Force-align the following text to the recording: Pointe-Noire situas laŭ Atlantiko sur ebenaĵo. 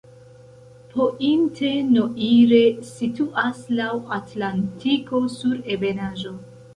Pointe-Noire 0.93 2.61
situas 2.91 3.59
laŭ 3.81 3.91
Atlantiko 4.17 5.21
sur 5.35 5.61
ebenaĵo. 5.77 6.33